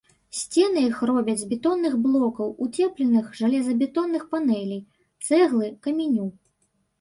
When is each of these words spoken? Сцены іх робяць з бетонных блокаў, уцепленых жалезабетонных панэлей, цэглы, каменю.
Сцены 0.37 0.79
іх 0.91 1.01
робяць 1.09 1.35
з 1.41 1.49
бетонных 1.51 1.93
блокаў, 2.05 2.47
уцепленых 2.65 3.29
жалезабетонных 3.43 4.23
панэлей, 4.33 4.81
цэглы, 5.27 5.69
каменю. 5.87 6.27